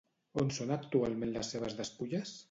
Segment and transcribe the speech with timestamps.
[0.43, 2.33] On són actualment les seves despulles?